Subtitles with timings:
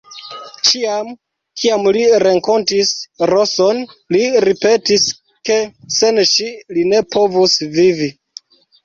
[0.67, 1.09] Ĉiam,
[1.63, 2.93] kiam li renkontis
[3.31, 3.81] Roson,
[4.15, 5.05] li ripetis,
[5.51, 5.59] ke
[5.99, 8.09] sen ŝi li ne povus vivi.